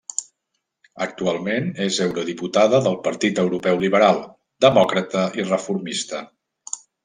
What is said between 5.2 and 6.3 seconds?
i Reformista.